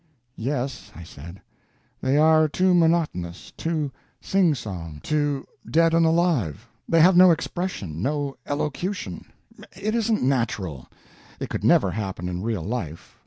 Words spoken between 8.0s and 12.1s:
no elocution. It isn't natural; it could never